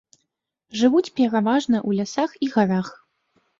Жывуць 0.79 1.11
пераважна 1.19 1.77
ў 1.87 2.01
лясах 2.01 2.35
і 2.47 2.53
гарах. 2.57 2.93